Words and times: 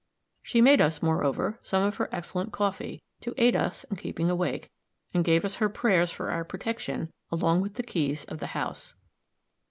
She 0.41 0.61
made 0.61 0.81
us, 0.81 1.03
moreover, 1.03 1.59
some 1.61 1.83
of 1.83 1.97
her 1.97 2.09
excellent 2.11 2.51
coffee, 2.51 3.03
to 3.19 3.35
aid 3.37 3.55
us 3.55 3.83
in 3.83 3.97
keeping 3.97 4.31
awake, 4.31 4.71
and 5.13 5.23
gave 5.23 5.45
us 5.45 5.57
her 5.57 5.69
prayers 5.69 6.09
for 6.09 6.31
our 6.31 6.43
protection 6.43 7.13
along 7.31 7.61
with 7.61 7.75
the 7.75 7.83
keys 7.83 8.25
of 8.25 8.39
the 8.39 8.47
house. 8.57 8.95